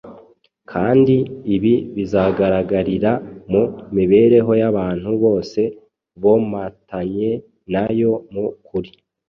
[0.71, 1.15] kandi
[1.55, 3.11] ibi bizagaragarira
[3.51, 3.63] mu
[3.95, 5.59] mibereho y’abantu bose
[6.21, 7.31] bomatanye
[7.73, 8.89] na yo mu kuri.